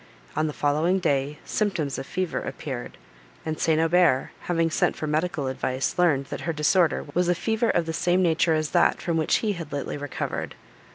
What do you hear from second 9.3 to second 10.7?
he had lately recovered.